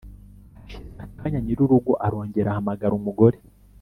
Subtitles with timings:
[0.57, 3.37] hashize akanya nyir'urugo arongera ahamagara umugore